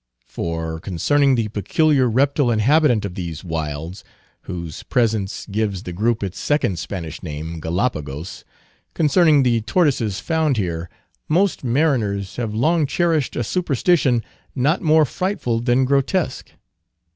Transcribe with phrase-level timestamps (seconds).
[0.25, 6.79] For concerning the peculiar reptile inhabitant of these wilds—whose presence gives the group its second
[6.79, 10.89] Spanish name, Gallipagos—concerning the tortoises found here,
[11.29, 14.23] most mariners have long cherished a superstition,
[14.55, 16.49] not more frightful than grotesque.